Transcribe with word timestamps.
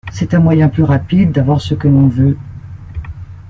C'est 0.11 0.33
un 0.33 0.39
moyen 0.39 0.67
plus 0.67 0.81
rapide 0.81 1.31
d'avoir 1.31 1.61
ce 1.61 1.75
que 1.75 1.87
l'on 1.87 2.07
veut. 2.07 2.35